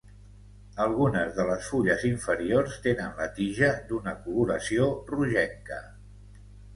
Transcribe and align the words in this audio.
Algunes 0.83 1.35
de 1.39 1.43
les 1.49 1.67
fulles 1.73 2.05
inferiors 2.07 2.77
tenen 2.85 3.13
la 3.23 3.27
tija 3.35 3.69
d'una 3.91 4.15
coloració 4.23 4.89
rogenca. 5.13 5.79